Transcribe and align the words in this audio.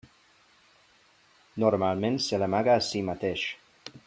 Normalment 1.65 2.19
se 2.29 2.43
l'amaga 2.45 2.77
a 2.79 2.83
si 2.91 3.07
mateix. 3.11 3.49